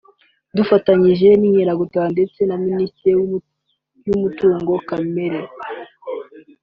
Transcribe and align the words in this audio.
Dufanyije 0.55 1.27
n’inkeragutabara 1.39 2.13
ndetse 2.15 2.39
na 2.49 2.55
Minisiteri 2.65 3.15
y’umutungo 4.05 4.71
kamere[ 4.87 5.39